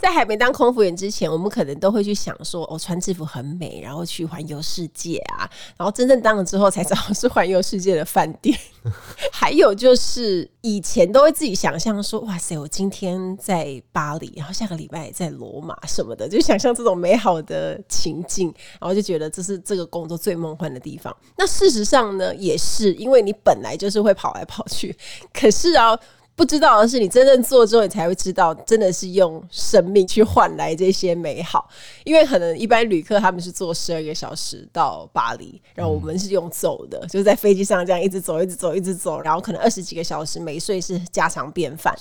[0.00, 5.50] 在还没当空服员之前，我们可能都会去想说，哦，穿制服很美，然后去环游世界啊。
[5.76, 8.56] 然后真正当了之后，才知道是环游世界的饭店。
[9.32, 21.14] 还有就是以前都会自己想象说，哇塞，我今天在巴黎，然后下个礼拜在罗马什么的，就想象这种美好的情境，然后就觉得这是这个工作最梦幻的地方。
[21.36, 24.96] 那事实上呢，也是因为你本来就是会跑来跑去，
[25.32, 25.98] 可是啊。
[26.38, 31.68] 不知道的是，你真正做之后，你才会知道，真的是用生命去换来这些美好。
[32.04, 41.92] 因为可能一般旅客他们是坐十二个小时到巴黎，然后我们是用走的，就是在飞机上这样一直走，一直走，一直走，然后可能二十几个小时没睡是家常便饭。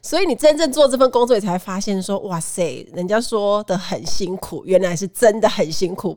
[0.00, 6.16] 所以你真正做这份工作，你才发现说，哇塞，人家说的很辛苦，原来是真的很辛苦。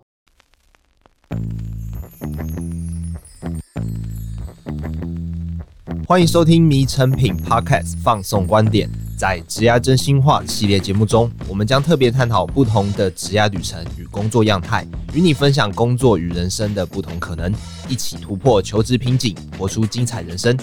[6.06, 8.90] 欢迎收听《迷成品 Podcast》放送观点。
[9.18, 17.54] 在职涯真心话系列节目中，我们将特别探讨不同的职涯旅程与工作样态，与你分享工作与人生的不同可能，
[17.88, 20.58] 一起突破求职瓶颈，活出精彩人生。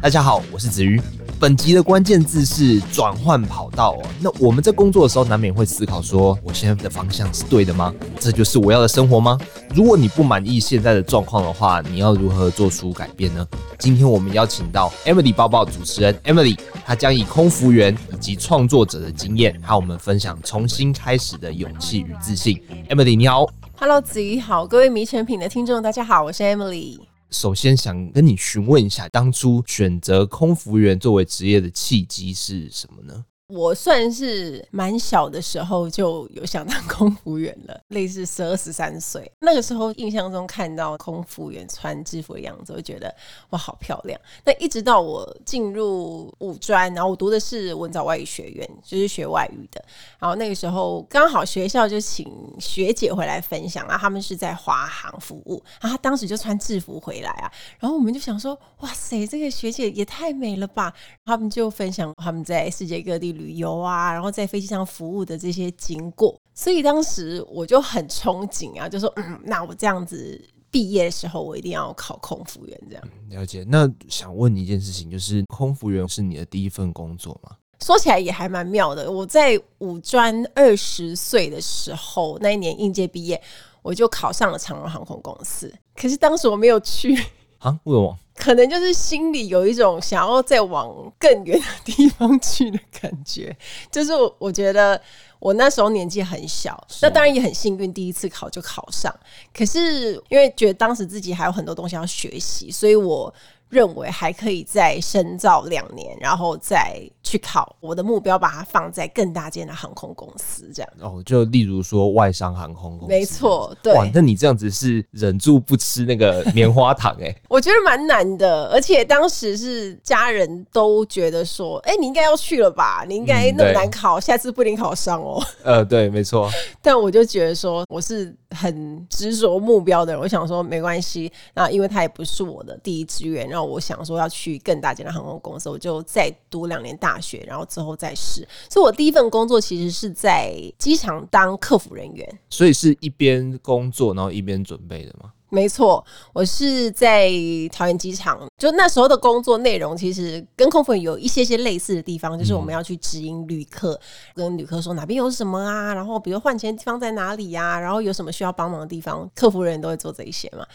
[0.00, 1.00] 大家好，我是子瑜。
[1.38, 4.02] 本集的关键字是转换跑道哦。
[4.20, 7.94] 那我们在工作的时候，难免会思考说：我现在的方向是对的吗？
[8.18, 9.38] 这就是我要的生活吗？
[9.74, 13.46] 如果你不满意现在的状况的话，你要如何做出改变呢？
[13.78, 22.58] 今天我们邀请到 Emily 报报主持人 Emily，她将以空服员以及创作者的经验，和我们分享重新开始的勇气与自信。
[22.88, 23.46] Emily，你好
[23.78, 26.98] ，Hello，子怡好，各位迷产品的听众，大家好，我是 Emily。
[27.30, 33.24] 首先想跟你询问一下，当初选择空服员作为职业的契机是什么呢？
[33.48, 43.14] 我算是蛮小的时候就有想当空服员了，类似十二十三岁那个时候，印象中看到空服员穿制服的样子，我觉得
[43.50, 44.20] 哇，好漂亮。
[44.44, 49.84] 那一直到我进入五专，然后我读的是文藻外语学院，就是学外语的。
[50.18, 60.92] 然后那个时候刚好学校就请学姐回来分享，啊他们是在华航服务，然后他当时就穿制服回来啊，然后我们就想说，哇塞，这个学姐也太美了吧！
[61.24, 63.35] 他们就分享他们在世界各地。
[63.36, 72.82] 旅游啊，然后在飞机上服务的这些经过，所以当时我就很憧憬啊，就说嗯，那我这样子毕业的时候，我一定要考空服员。
[72.88, 73.04] 这样。
[73.28, 73.64] 了解。
[73.68, 77.56] 那想问你一件事情，就是空服员是你的第一份工作吗？
[77.84, 79.10] 说起来也还蛮妙的。
[79.10, 83.40] 我在五专二十岁的时候，那一年应届毕业，
[83.82, 85.72] 我就考上了长荣航空公司。
[85.94, 87.14] 可是当时我没有去
[87.58, 87.78] 啊？
[87.84, 88.18] 为什么？
[88.36, 93.56] 可能就是心里有一种想要再往更远的地方去的感觉，
[93.90, 95.00] 就是我觉得
[95.38, 99.14] 我那时候年纪很小，那当然也很幸运，第一次考就考上。
[99.54, 103.32] 可是因为觉得当时自己还有很多东西要学习，所以我
[103.68, 107.74] 认为还可以再深造两年，然后再去考。
[107.80, 113.92] 我的目标把它放在更大间的航空公司，这样哦，就例如说外商航空公司，没错，对。
[113.94, 117.42] 哇，那你这样子是忍住不吃那个棉花糖哎、欸？
[117.48, 123.04] 我觉得蛮难的，而且当时是家人都觉得说，哎、欸，你应该要去了吧？
[123.08, 125.42] 你应该那么难考，嗯、下次不一定考上哦。
[125.64, 126.48] 呃，对，没错。
[126.80, 131.32] 但我就觉得说，我是很执着目标的人，我想说没关系。
[131.54, 133.55] 那因为他也不是我的第一志愿。
[133.56, 138.46] 然后我想说要去更大间的航空公司，我就再读两年大学，然后之后再试。
[138.68, 142.38] 所以，我第一份工作其实是在机场当客服人员。
[142.50, 145.32] 所以是一边工作，然后一边准备的吗？
[145.48, 147.30] 没错，我是在
[147.72, 148.46] 桃园机场。
[148.58, 153.94] 就那时候的工作内容，其实跟空服员有一些些类似的地方，就是我们要去指引旅客，
[154.34, 160.66] 嗯、跟旅客说哪边有什么啊，然后比如换钱的地方在哪里呀、啊，然后有什么需要帮忙的地方，客服人员都会做这一些嘛。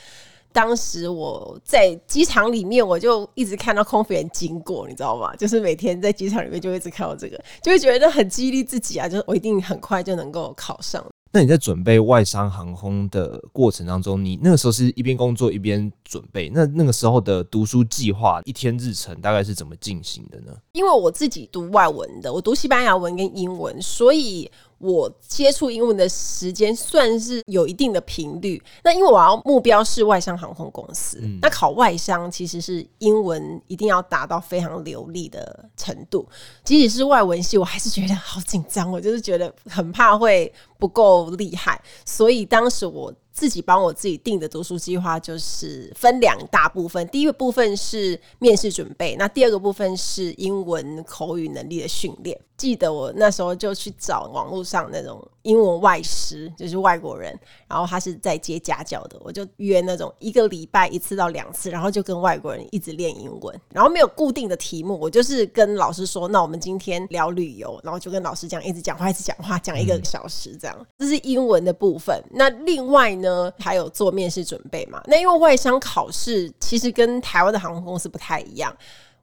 [0.53, 5.35] 当时我在机场里面，我就一直看到空服员经过，你知道吗？
[5.35, 11.05] 就是每天在机场里面就一直看到这个，就会觉得很激励自己啊，就是我一定很快就能够考上。
[11.33, 20.51] 那你在准备外商航空的过程当中，你那个时候是一边工作一边准备，那那个时候的读书计划一天日程大概是怎么进行的呢？
[20.73, 24.51] 因为我自己读外文的，我读西班牙文跟英文，所以。
[24.83, 28.59] 我接触英文的时间算是有一定的频率。
[28.83, 36.27] 那因为我要目标是外商航空公司，嗯、那考外商其实是英文一定要达到非常流利的程度。
[36.63, 41.79] 即使是外文系，我还是觉得好紧张，我就是觉得很怕会不够厉害。
[42.03, 43.13] 所以当时我。
[43.31, 52.39] 自己帮我自己定的读书计划就是分两大部分，第一个部分是面试准备，那第二个部分是英文口语能力的训练。
[52.61, 57.35] 记得我那时候就去找网络上那种英文外师，就是外国人，
[57.67, 72.23] 然后他是在接家教的，我就约那种一个礼拜一次到两次，然后就跟外国人一直练英文，然后没有固定的题目，我就是跟老师说，那我们今天聊旅游，然后就跟老师讲，一直讲话，一直讲话，讲一个小时这样，这是英文的部分。
[72.29, 75.01] 那另外呢，还有做面试准备嘛？
[75.07, 78.71] 那因为外商考试其实跟台湾的航空公司不太一样。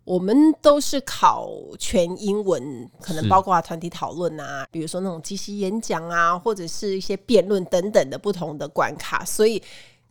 [0.08, 9.62] 我们都是考全英文，可能包括团体讨论啊，比如说那种即席演讲啊，或者是一些辩论等等的不同的关卡，所以。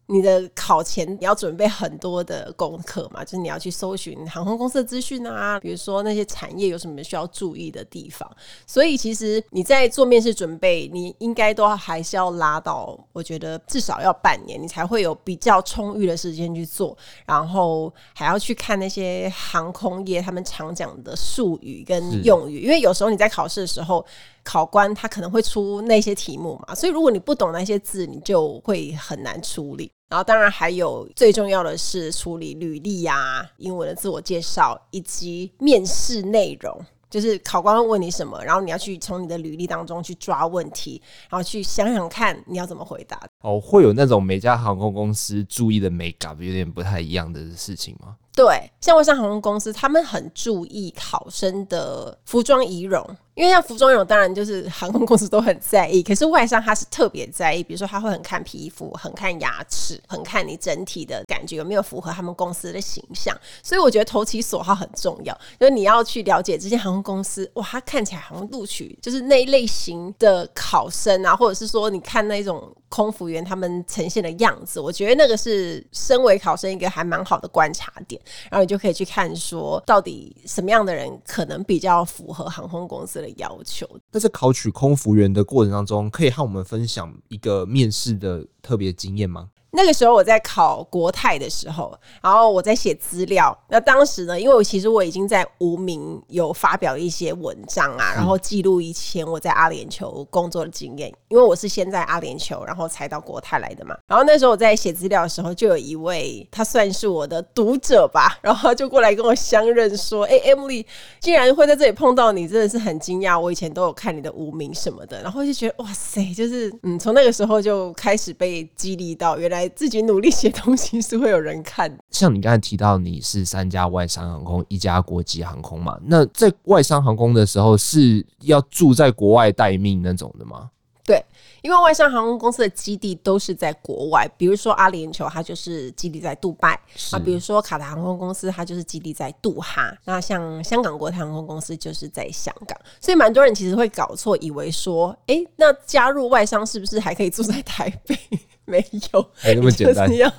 [0.10, 8.30] 你的考前你要准备很多的功课嘛，就是你要去搜寻航空公司的资讯啊，比如说那些产业有什么需要注意的地方。
[8.66, 24.06] 所以其实你在做面试准备，你应该都还是要拉到，我觉得至少要半年，你才会有比较充裕的时间去做，然后还要去看那些航空业他们常讲的术语跟用语，因为有时候你在考试的时候。
[24.44, 29.92] 考官他可能会出那些题目嘛，所以如果你不懂那些字，你就会很难处理。
[30.10, 43.22] 然后当然还有最重要的是处理履历呀、英文的自我介绍以及面试内容，就是考官会问你什么，然后你要去从你的履历当中去抓问题，然后去想想看你要怎么回答。
[43.42, 48.16] 哦，会有那种每家航空公司注意的美感有点不太一样的事情吗？
[48.38, 53.04] 对，像外商航空公司，他们很注意考生的服装仪容。
[53.34, 63.36] 因为像服装仪容，当然就是航空公司都很在意，可是外商他是特别在意，比如说他会很看皮肤，很看牙齿，很看你整体的感觉有没有符合他们公司的形象。
[63.64, 83.88] 所以我觉得投其所好很重要，就是你要去了解这些航空公司，哇，他看起来好像录取就是那一类型的考生啊，或者是说你看那种空服员他们呈现的样子，我觉得那个是身为考生一个还蛮好的观察点，然后你就可以去看说到底什么样的人可能比较符合航空公司的要求。
[84.12, 89.50] 那在考取空服员的过程当中，可以和我们分享一个面试的特别经验吗？
[89.72, 93.56] 那个时候我在考国泰的时候，然后我在写资料。
[93.70, 101.14] 那当时呢，因为我其实我已经在无名有发表一些文章啊，然后记录以前我在阿联酋工作的经验。
[101.28, 103.96] 因为我是先在阿联酋，然后才到国泰来的嘛。
[104.08, 110.86] 然后那时候我在写资料的时候，就有一位他算是我的读者吧， 然后就过来跟我相认说：“哎，Emily，
[111.20, 113.38] 竟然会在这里碰到你，真的是很惊讶。
[113.38, 121.98] 我以前都有看你的无名什么的，然后就觉得哇塞，就是嗯，从那个时候就开始被激励到，原来。”自己努力写东西是会有人看。
[122.12, 125.98] 像你刚才提到你是三家外商航空，一家国际航空嘛？
[126.04, 130.72] 那在外商航空的时候是要住在国外待命那种的吗？
[131.06, 131.24] 对，
[131.62, 136.74] 因为外商航空公司的基地都是在国外，比如说阿联酋，它就是基地在杜拜
[137.12, 139.98] 啊；比如说卡塔航空公司，它就是基地在杜哈。
[140.04, 148.20] 那像香港国泰航空公司就是在香港，所以蛮多人其实会搞错，以为说，哎、欸，那加入外商是不是还可以住在台北？
[148.68, 150.12] 没有，没那么简单。
[150.12, 150.30] 你 要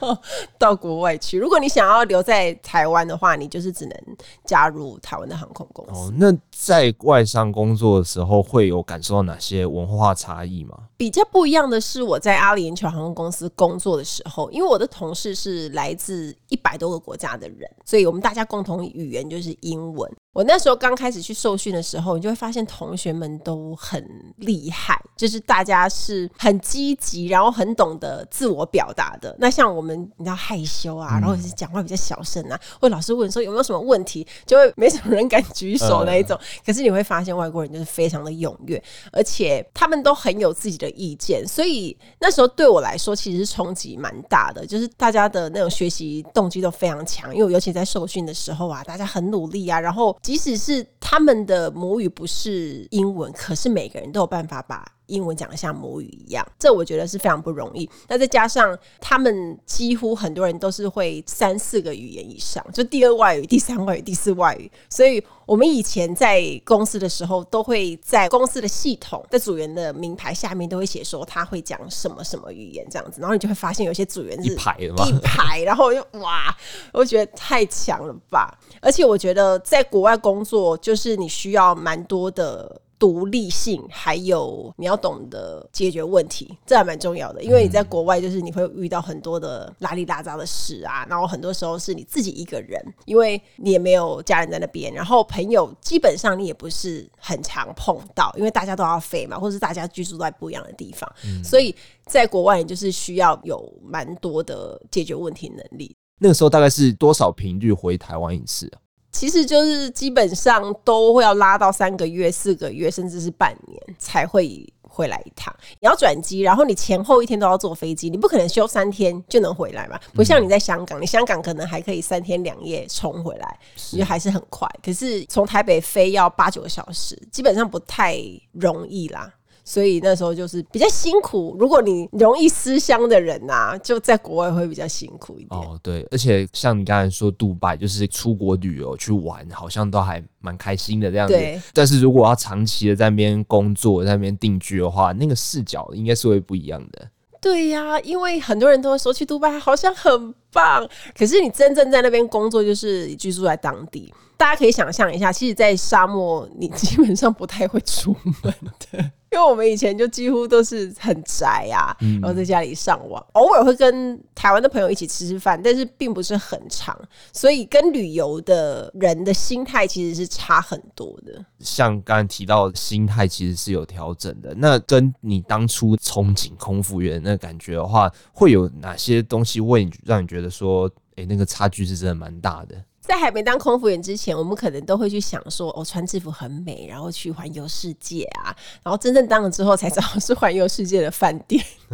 [0.59, 5.93] 到国外去，如果你想要留在台湾的话，你就是只能加入台湾的航空公司。
[5.93, 10.77] 哦，那在外商工作的时候，会有感受到哪些文化差异吗？
[10.97, 20.13] 比较不一样的是，我在阿联酋航空公司工作的时候，因为我的同事是来自一百多个国家的人，所以我们大家共同语言就是英文。
[20.35, 24.05] 我那时候刚开始去受训的时候，你就会发现同学们都很
[24.37, 29.35] 厉害，就是大家是很积极，然后很懂得自我表达的。
[29.39, 36.39] 那像我们，你知道害羞啊，然后是讲话比较小声啊，或老师问说有没有什么问题，就会没什么人敢举手那一种。
[36.65, 50.17] 可是你会发现外国人就是非常的踊跃，而且他们都很有自己的意见，所以那时候对我来说其实是冲击蛮大的，就是大家的那种学习动机都非常强，因为尤其在受训的时候啊，大家很努力啊，然后。
[50.21, 57.89] 即使是他们的母语不是英文，可是每个人都有办法把英文讲的像母语一样，这我觉得是非常不容易。
[58.09, 64.71] 那再加上他们几乎很多人都是会三四个语言以上，就第二外语、第三外语、第四外语。
[64.89, 74.89] 所以我们以前在公司的时候，都会在公司的系统在组员的名牌下面都会写说他会讲什么什么语言这样子，然后你就会发现有些组员是一排一
[75.23, 76.55] 排，然后我就哇，
[76.93, 78.57] 我觉得太强了吧！
[78.81, 82.81] 而且我觉得在国外工作，就是你需要蛮多的。
[82.99, 87.43] 独立性，还有你要懂得解决问题，这还蛮重要的。
[87.43, 101.75] 因为你在国外，就是你会遇到很多的拉里拉杂的事啊，然后很多时候是你自己一个人，因为你也没有家人在那边，然后朋友基本上你也不是很常碰到，因为大家都要飞嘛，或是大家居住在不一样的地方，嗯、所以
[102.07, 105.95] 在国外你就是需要有蛮多的解决问题能力。
[106.21, 108.81] 那个时候大概是多少频率回台湾一次啊？
[109.19, 115.53] 其实就是基本上都会要拉到三个月、四个月，甚至是半年才会回来一趟。
[115.81, 119.99] 你要转机，然后你前后一天都要坐飞机，你不可能休三天就能回来嘛？
[120.15, 123.59] 不像你在香港，你香港可能还可以三天两夜冲回来，
[123.91, 124.69] 你就还是很快。
[124.81, 128.17] 可是从台北飞要八九个小时，基本上不太
[128.53, 129.35] 容易啦。
[129.69, 131.55] 所以那时候就是比较辛苦。
[131.61, 135.61] 如果你容易思乡的人呐、啊，就在国外会比较辛苦一点。
[135.61, 141.35] 哦，对，而且像你刚才说，杜拜就是出国旅游去玩，好像都还蛮开心的这样子。
[141.35, 141.61] 对。
[141.75, 147.07] 但是如果要长期的在那边工作，在那边定居的话，那个视角应该是会不一样的。
[147.39, 154.11] 对呀、啊，因为很多人都会说去杜拜好像很棒，可是你真正在那边工作，就是居住在当地。
[154.39, 158.55] 大家可以想象一下，其实，在沙漠你基本上不太会出门
[158.91, 159.11] 的。
[159.39, 166.99] 因为我们以前就几乎都是很宅啊，然后在家里上网，偶尔会跟台湾的朋友一起吃吃饭，但是并不是很长，
[167.33, 171.45] 所以跟旅游的人的心态其实是差很多的。
[171.61, 174.53] 像刚才提到，心态其实是有调整的。
[174.57, 182.75] 那跟你当初憧憬空服员那感觉的话，会有哪些东西会让你觉得说，哎，那个差距是真的蛮大的？
[183.09, 188.55] 在还没当空服员之前，我们可能都会去想说，我，穿制服很美，然后去环游世界啊。
[188.83, 191.65] 然后真正当了之后，才知道 是环游世界的饭店，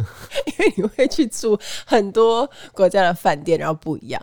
[0.45, 4.21] 因为你会去住很多国家的饭店，然后不一样。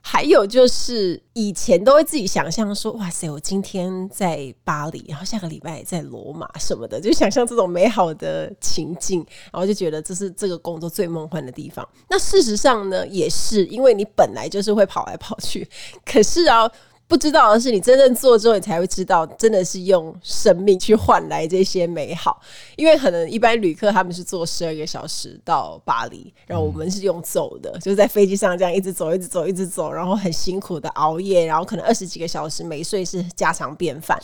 [0.00, 11.86] 还有就是以前都会自己想象说，哇塞，我今天在巴黎，然后下个礼拜在罗马什么的，就想象这种美好的情境，然后就觉得这是这个工作最梦幻的地方。
[12.08, 15.68] 那事实上呢，也是因为你本来就是会跑来跑去，
[16.04, 16.70] 可是啊。
[17.08, 22.38] 不知道的是，你真正做之后，你才会知道，真的是用生命去换来这些美好。
[22.76, 34.18] 因为可能一般旅客他们是坐十二个小时到巴黎，然后我们是用走的，就是在飞机上这样一直走，一直走，一直走，然后很辛苦的熬夜，然后可能二十几个小时没睡是家常便饭。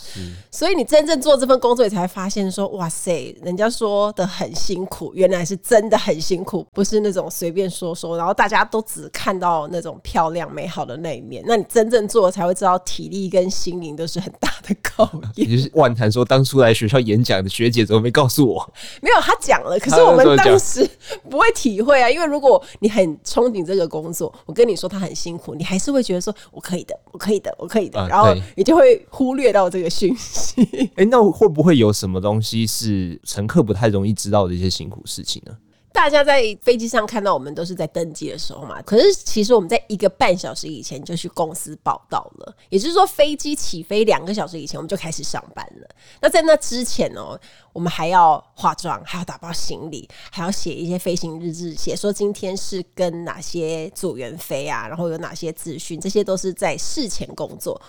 [0.51, 11.43] 所以你真正做这份工作，你才会发现说，哇塞，人家说的很辛苦，原来是真的很辛苦，不是那种随便说说，然后大家都只看到那种漂亮美好的那一面。
[11.47, 12.74] 那你真正做了才会知道。
[12.79, 15.47] 体力跟心灵都是很大的考验。
[15.49, 18.73] 也就是万谈说，当初来学校演讲的学姐怎么没告诉我？
[19.01, 20.89] 没有，她讲了，可是我们当时
[21.29, 22.09] 不会体会啊。
[22.09, 30.61] 因为如果你很憧憬这个工作，我跟你说他很辛苦，你还是会觉得说我可以的，我可以的，我可以的，然后你就会忽略到这个讯息。
[30.71, 35.51] 哎、欸，那会不会有什么东西是乘客不太容易知道的一些辛苦事情呢？
[35.95, 45.87] 大家在飞机上看到我们都是在登机的时候嘛，可是其实我们在一个半小时以前就去公司报到了，也就是说飞机起飞两个小时以前我们就开始上班了。
[46.19, 47.39] 那在那之前哦，
[47.71, 57.81] 我们还要化妆，还要打包行李，还要写一些飞行日志，写说今天是跟哪些组员飞啊，然后有哪些资讯，这些都是在事前工作。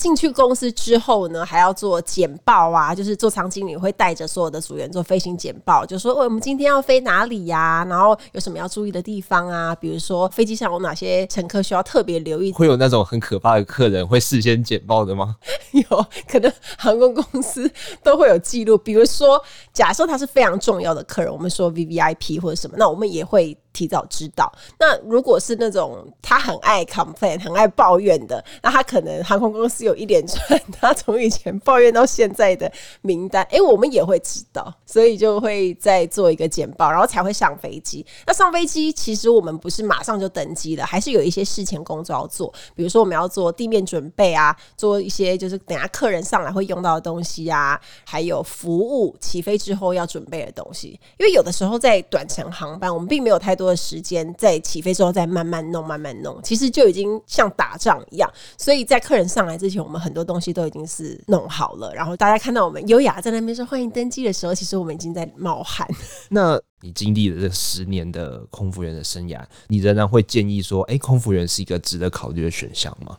[0.00, 12.50] 进去公司之后呢，还要做简报啊，就是座舱经理会带着所有的组员做飞行简报，就说我们今天要飞哪里呀，然后有什么要注意的地方啊，比如说飞机上有哪些乘客需要特别留意。
[12.50, 15.36] 会有那种很可怕的客人会事先简报的吗？
[15.72, 17.70] 有可能航空公司
[18.02, 19.38] 都会有记录，比如说
[19.70, 23.54] 假设他是非常重要的客人，我们说 VVIP 或者什么，那我们也会。
[23.72, 32.70] 提早知道，那如果是那种他很爱 complain、很爱抱怨的，那他可能航空公司有一连串他从以前抱怨到现在的
[33.02, 38.04] 名单，哎、欸，我们也会知道，所以就会再做一个简报，然后才会上飞机。
[38.26, 50.98] 那上飞机其实我们不是马上就登机了，还是有一些事前工作要做，比如说我们要做地面准备啊，做一些就是等下客人上来会用到的东西啊，还有服务起飞之后要准备的东西。
[51.18, 58.30] 因为有的时候在短程航班，我们并没有太多的时间在起飞之后再慢慢弄，慢慢弄，其实就已经像打仗一样。
[58.56, 61.92] 所以在客人上来之前，我们很多东西都已经是弄好了。
[61.94, 65.86] 然后大家看到我们优雅在那边说欢迎登机的时候，其实我们已经在冒汗。
[66.30, 73.18] 那你经历了这十年的空服员的生涯，你仍然会建议说，哎，空服员是一个值得考虑的选项吗？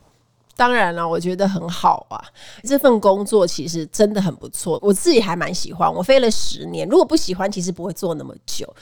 [0.62, 2.22] 当然了，我觉得很好啊。
[2.62, 5.92] 这份工作其实真的很不错，我自己还蛮喜欢。
[5.92, 8.72] 我飞了十年，如果不喜欢，其实不会做那么久。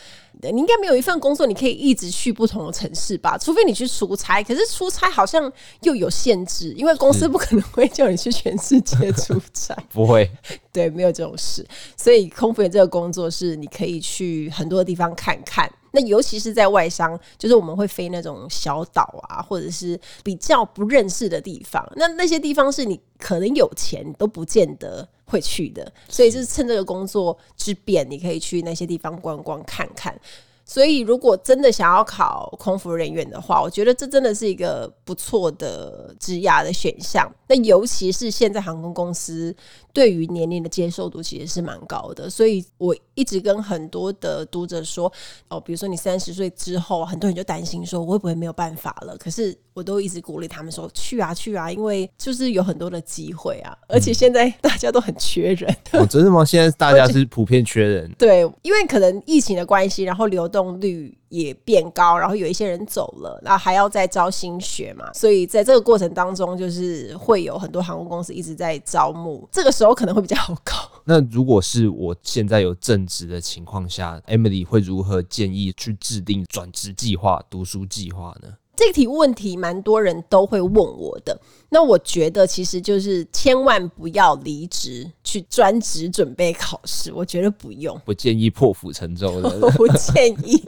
[0.42, 3.38] 你应该没有一份工作你可以一直去不同的城市吧？
[3.38, 9.75] 除非你去出差，可是出差好像又有限制，因为公司不可能会叫你去全世界出差。
[9.90, 10.30] 不会，
[10.70, 11.66] 对，没有这种事。
[11.96, 15.66] 所以空服员这个工作是你可以去很多地方看看。
[15.92, 21.87] 那尤其是在外商，就是我们会飞那种小岛啊，或者是比较不认识的地方。
[21.97, 30.18] 那那些地方是你可能有钱都不见得会去的，所以就是趁这个工作之便，你可以去那些地方观光看看。
[30.62, 37.28] 所以，如果真的想要考空服人员的话，我觉得这真的是一个不错的职涯的选项。
[37.49, 39.52] 那尤其是现在航空公司
[39.92, 42.28] 对于年龄的接受度其实是蛮高的。
[42.28, 45.12] 所以我一直跟很多的读者说，
[45.49, 49.16] 哦，比如说你三十岁之后，很多人就担心说，我会不会没有办法了？
[49.18, 55.70] 可是我都一直鼓励他们说，去啊去啊，因为就是有很多的机会啊，而且现在大家都很缺人。
[55.92, 56.44] 哦，真的吗？
[56.47, 58.11] 现在大家是普遍缺人？
[58.18, 70.75] 对，因为可能疫情的关系，然后流动率也变高，然后有一些人走了，然后还要再招新血嘛，所以在这个过程当中，就是会有很多航空公司一直在招募，这个时候可能会比较好搞。
[71.06, 78.49] 那如果是我现在有正职的情况下，Emily 会如何建议去制定转职计划、读书计划呢？
[78.76, 81.38] 这个题问题蛮多人都会问我的。
[81.70, 90.62] 那我觉得其实就是千万不要离职去专职准备考试，我觉得不用，不建议破釜沉舟的， 我不建议。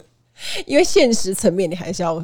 [0.66, 2.14] 因为现实层面，你还是要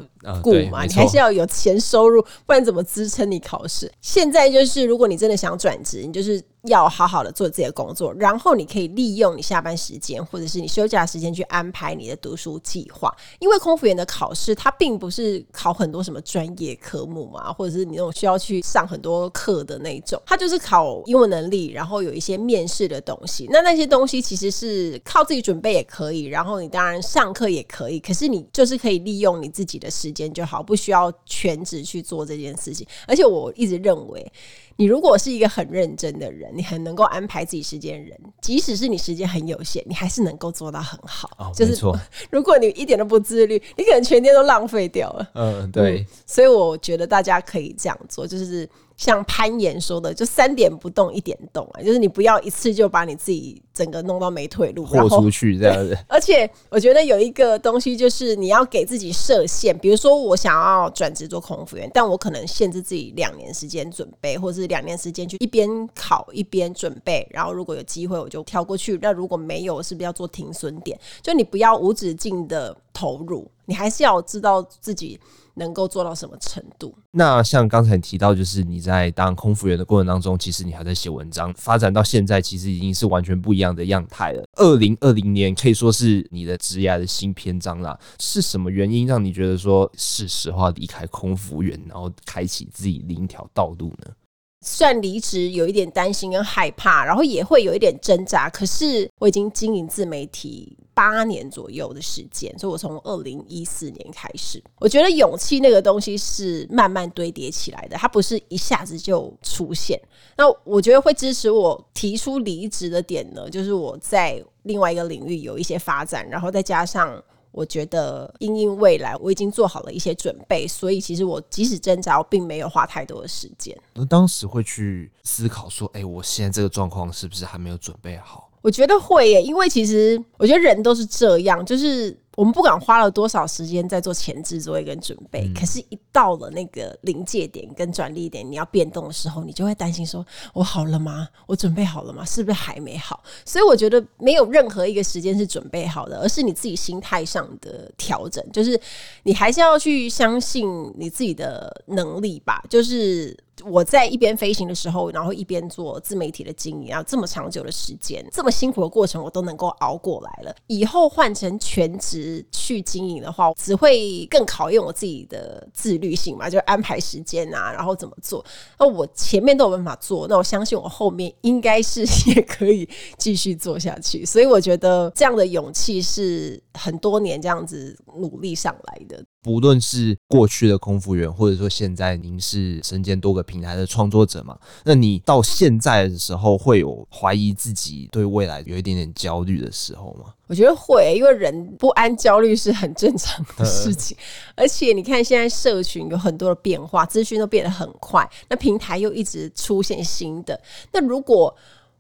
[0.43, 3.91] 顾嘛，你还是要有钱收入，不然怎么支撑你考试？
[4.01, 6.43] 现在就是，如果你真的想转职，你就是。
[6.69, 13.15] 要好好的做自己的工作，然后你可以利用你下班时间或者是你休假时间去安排你的读书计划。
[13.41, 23.47] 因为空服员的考试，它并不是考很多什么专业科目嘛，或者是你那种需要去上很多课的那种，它就是考英文能力，然后有一些面试的东西。
[23.51, 32.87] 那那些东西其实是靠自己准备也可以，然后你当然上课也可以，可是你就是可以利用你自己的时间就好，不需要全职去做这件事情。
[33.07, 34.33] 而且我一直认为。
[34.79, 41.29] 你如果是一个很认真的人，你很能够安排自己时间的人，即使是你时间很有限，你还是能够做到很好。
[41.37, 41.77] 哦，就是
[42.31, 45.31] 如果你一点都不自律，你可能全天都浪费掉了。
[45.35, 46.07] 嗯，对。
[46.25, 48.67] 所以我觉得大家可以这样做，就是。
[48.99, 55.97] 像攀岩说的，就三点不动一点动啊，就是你不要一次就把你自己整个弄到没退路，豁出去这样子。
[56.09, 68.99] 而且我觉得有一个东西就是你要给自己设限，比如说我想要转职做空服员，但我可能限制自己两年时间准备，或者是两年时间去一边考一边准备，然后如果有机会我就跳过去。
[69.01, 70.99] 那如果没有，是不是要做停损点？
[71.23, 75.21] 就你不要无止境的投入，你还是要知道自己。
[75.59, 76.95] 能够做到什么程度？
[77.11, 84.45] 那像刚才提到，就是你在当空服员的过程当中，其实你还在写文章，发展到现在，其实已经是完全不一样的样态了。
[84.53, 87.99] 二零二零年可以说是你的职业的新篇章啦。
[88.21, 94.13] 是什么原因让你觉得说是时候离开空服员，然后开启自己另一条道路呢？
[94.61, 98.51] 算离职有一点担心跟害怕，然后也会有一点挣扎。
[98.51, 110.01] 可是我已经经营自媒体八年左右的时间，所以我从二零一四年开始，我觉得勇气那个东西是慢慢堆叠起来的，它不是一下子就出现。
[110.37, 117.23] 那我觉得会支持我提出离职的点呢，就是我在另外一个领域有一些发展，然后再加上。
[117.51, 123.77] 我觉得因应未来，我已经做好了一些准备，所以其实我即使挣扎，我并没有花太多的时间。
[123.95, 132.17] 那当时会去思考说：“哎，我现在这个状况是不是还没有准备好？”我觉得会耶，因为其实我觉得人都是这样，就是。
[132.39, 140.25] 我们不管花了多少时间在做前置作业跟准备，可是，一到了那个临界点跟转捩点，你要变动的时候，你就会担心说
[140.55, 141.27] ：“我好了吗？
[141.49, 142.25] 我准备好了吗？
[142.25, 148.81] 是不是还没好？”所以我觉得没有任何一个时间是准备好的，而是你自己心态上的调整，就是
[149.25, 153.37] 你还是要去相信你自己的能力吧，就是。
[153.65, 160.55] 我在一边飞行的时候，然后一边做自媒体的经营，然后这么长久的时间，这么辛苦的过程，我都能够熬过来了。
[160.69, 168.45] 以后换成全职去经营的话，只会更考验我自己的自律性嘛，就安排时间啊，然后怎么做。
[168.79, 174.25] 那我前面都有办法做，那我相信我后面应该是 也可以继续做下去。
[174.25, 179.25] 所以我觉得这样的勇气是很多年这样子努力上来的。
[179.49, 190.35] 无论是过去的空服员，或者说现在您是身兼多个平台的创作者嘛，那你到现在的时候会有怀疑自己对未来有一点点焦虑的时候吗？
[190.47, 194.17] 我觉得会，因为人不安、焦虑是很正常的事情。
[194.55, 200.59] 而且你看，现在社群有很多的变化，资讯都变得很快，那平台又一直出现新的，
[200.93, 201.55] 那如果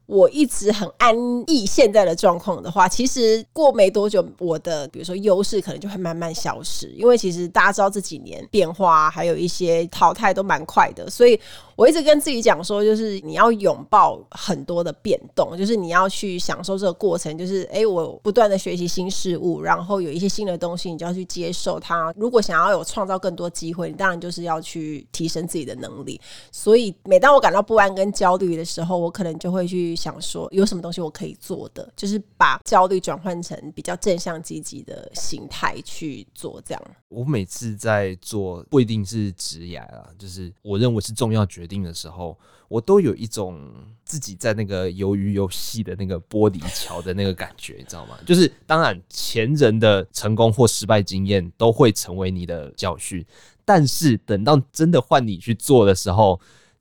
[0.09, 1.15] 我一直很安
[1.47, 6.87] 逸现在的状况的话，其实过没多久，我的比如说优势可能就会慢慢消失。
[6.97, 11.39] 因为其实大家知道这几年变化还有一些淘汰都蛮快的，所以
[11.79, 17.39] 我一直跟自己讲说，就是你要拥抱很多的变动，就是你要去享受这个过程。
[17.39, 22.13] 就是诶、欸，我不断的学习新事物，然后有一些新的东西，你就要去接受它。
[22.17, 26.21] 如果想要有创造更多机会，你当然就是要去提升自己的能力。
[26.51, 29.95] 所以每当我感到不安跟焦虑的时候，我可能就会去。
[29.95, 36.61] 想说有什么东西我可以做的，就是把焦虑转换成比较正向积极的心态去做。
[36.65, 43.71] 这样，我每次在做不一定是职业啊，就是我认为是重要决定的时候，我都有一种
[44.05, 48.19] 自己在那个鱿鱼游戏的那个玻璃桥的那个感觉，你知道吗？
[48.27, 53.23] 就是当然前人的成功或失败经验都会成为你的教训，
[53.65, 56.41] 但是等到真的换你去做的时候。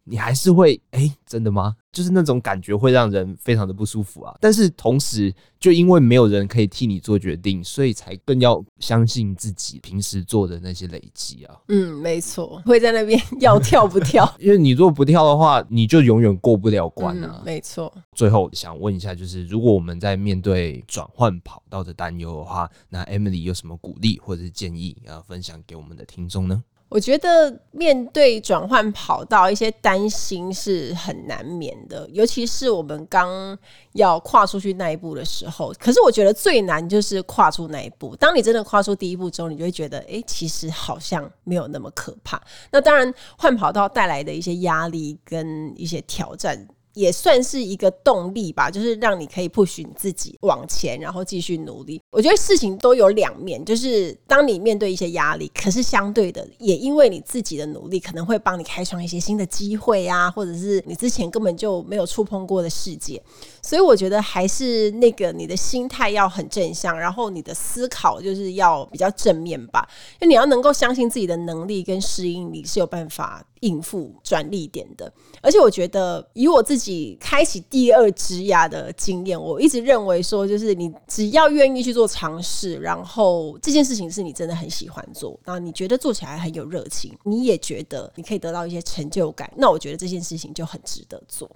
[0.10, 1.76] 你还是会哎、欸，真的吗？
[1.92, 4.36] 就是那种感觉会让人非常的不舒服啊。
[4.40, 11.56] 但是同时，就因为没有人可以替你做决定，所以才更要相信自己平时做的那些累积啊。
[11.68, 14.32] 嗯，没错，会在那边 要跳不跳？
[14.40, 17.36] 因为你如果不跳的话，你就永远过不了关啊。
[17.40, 17.94] 嗯、没错。
[18.14, 26.64] 最后想问一下，就是如果我们在面对转换跑道的担忧的话，那 Emily 有什么鼓励或者是建议啊分享给我们的听众呢？
[26.90, 33.58] 我觉得面对转换跑道，一些担心是很难免的，尤其是我们刚
[33.94, 35.74] 要跨出去那一步的时候。
[35.80, 38.16] 可是我觉得最难就是跨出那一步。
[38.16, 42.42] 当你真的跨出第一步之后，你就会觉得，哎，其实好像没有那么可怕。
[42.72, 46.68] 那当然，换跑道带来的一些压力跟一些挑战。
[46.98, 52.02] 也算是一个动力吧，就是让你可以 push 你自己往前，然后继续努力。
[52.10, 63.22] 我觉得事情都有两面，就是当你面对一些压力，可是相对的，也因为你自己的努力，可能会帮你开创一些新的机会啊，或者是你之前根本就没有触碰过的世界。
[63.68, 69.86] 所以我觉得还是那个你的心态要很正向，然后你的思考就是要比较正面吧，
[70.22, 75.12] 因为你要能够相信自己的能力跟适应力是有办法应付转利点的。
[75.42, 77.18] 而且我觉得以我自己。
[77.20, 91.50] 开启第二职涯的经验，我一直认为说，就是你只要愿意去做尝试，然后这件事情是你真的很喜欢做，然后你觉得做起来很有热情，你也觉得你可以得到一些成就感，那我觉得这件事情就很值得做。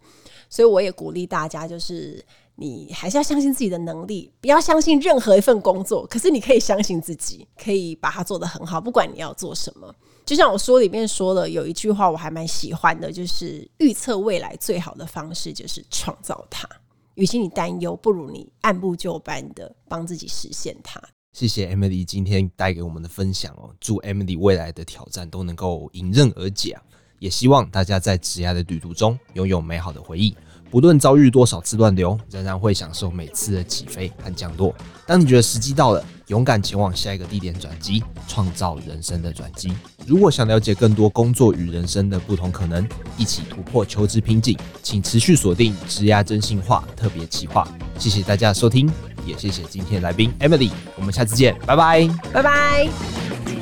[0.52, 2.24] 所以我也鼓励大家，就是
[2.56, 9.96] 你还是要相信自己的能力，不要相信任何一份工作，可是你可以相信自己，可以把它做得很好，不管你要做什么。
[10.26, 16.70] 就像我说里面说的，有一句话我还蛮喜欢的，就是预测未来最好的方式就是创造它。
[17.16, 21.02] 与其你担忧，不如你按部就班的帮自己实现它。
[21.34, 26.84] 谢谢 Emily 今天带给我们的分享哦，祝 Emily 未来的挑战都能够迎刃而解啊！
[27.22, 30.36] 也希望大家在职涯的旅途中拥有美好的回忆。
[30.72, 34.74] 不论遭遇多少次乱流，仍然会享受每次的起飞和降落。
[35.06, 39.72] 当你觉得时机到了，勇敢前往下一个地点转机，创造人生的转机。
[40.08, 47.68] 如果想了解更多工作与人生的不同可能，一起突破求职瓶颈，请持续锁定职涯真心话特别企划。
[48.00, 48.90] 谢谢大家的收听，
[49.28, 50.72] 也谢谢今天的来宾 Emily。
[50.96, 53.61] 我们下次见，拜拜，拜拜。